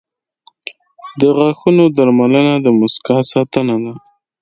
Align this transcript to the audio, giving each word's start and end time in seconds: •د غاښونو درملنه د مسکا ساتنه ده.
•د 1.19 1.21
غاښونو 1.35 1.83
درملنه 1.97 2.53
د 2.65 2.67
مسکا 2.79 3.17
ساتنه 3.31 3.75
ده. 3.83 3.93